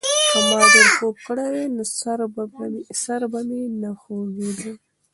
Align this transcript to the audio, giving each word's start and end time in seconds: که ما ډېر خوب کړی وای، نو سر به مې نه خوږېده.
که 0.31 0.39
ما 0.49 0.61
ډېر 0.73 0.87
خوب 0.97 1.15
کړی 1.25 1.47
وای، 1.51 1.65
نو 1.75 1.83
سر 3.03 3.21
به 3.31 3.39
مې 3.47 3.61
نه 3.81 3.91
خوږېده. 4.01 4.71